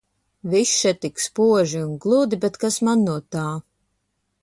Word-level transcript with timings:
Viss 0.53 0.71
še 0.85 0.93
tik 1.03 1.21
spoži 1.25 1.83
un 1.89 1.93
gludi, 2.07 2.43
bet 2.47 2.61
kas 2.65 2.81
man 2.89 3.09
no 3.11 3.23
tā. 3.37 3.49